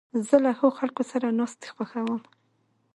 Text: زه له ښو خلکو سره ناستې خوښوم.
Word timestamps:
زه 0.27 0.35
له 0.45 0.51
ښو 0.57 0.67
خلکو 0.79 1.03
سره 1.11 1.27
ناستې 1.39 1.67
خوښوم. 1.75 2.21